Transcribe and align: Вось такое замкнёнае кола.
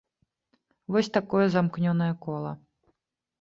Вось 0.95 1.09
такое 1.17 1.43
замкнёнае 1.57 2.09
кола. 2.25 2.53